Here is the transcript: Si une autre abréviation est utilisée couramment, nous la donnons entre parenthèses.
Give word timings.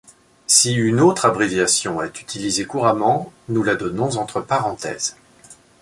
Si 0.47 0.73
une 0.73 0.99
autre 0.99 1.25
abréviation 1.25 2.01
est 2.01 2.19
utilisée 2.19 2.65
couramment, 2.65 3.31
nous 3.49 3.61
la 3.61 3.75
donnons 3.75 4.17
entre 4.17 4.41
parenthèses. 4.41 5.15